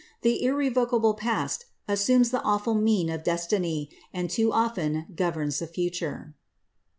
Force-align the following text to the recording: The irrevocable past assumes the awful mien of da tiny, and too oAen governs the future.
The 0.23 0.43
irrevocable 0.43 1.13
past 1.13 1.65
assumes 1.87 2.31
the 2.31 2.41
awful 2.41 2.73
mien 2.73 3.07
of 3.11 3.23
da 3.23 3.37
tiny, 3.37 3.87
and 4.11 4.31
too 4.31 4.49
oAen 4.49 5.15
governs 5.15 5.59
the 5.59 5.67
future. 5.67 6.33